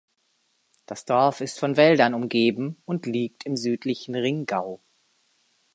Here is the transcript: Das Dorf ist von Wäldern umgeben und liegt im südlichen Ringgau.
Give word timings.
Das 0.87 1.05
Dorf 1.05 1.41
ist 1.41 1.59
von 1.59 1.77
Wäldern 1.77 2.15
umgeben 2.15 2.81
und 2.85 3.05
liegt 3.05 3.45
im 3.45 3.55
südlichen 3.55 4.15
Ringgau. 4.15 4.81